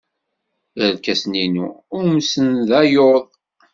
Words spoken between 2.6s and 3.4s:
d aluḍ.